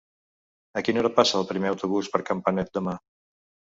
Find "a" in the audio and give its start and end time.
0.79-0.83